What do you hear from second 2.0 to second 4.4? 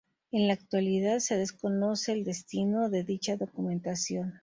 el destino de dicha documentación.